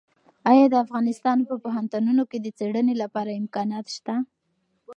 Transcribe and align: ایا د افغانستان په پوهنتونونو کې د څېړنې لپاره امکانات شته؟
ایا 0.49 0.65
د 0.69 0.75
افغانستان 0.85 1.37
په 1.49 1.55
پوهنتونونو 1.63 2.23
کې 2.29 2.37
د 2.41 2.47
څېړنې 2.57 2.95
لپاره 3.03 3.37
امکانات 3.41 3.85
شته؟ 3.95 4.15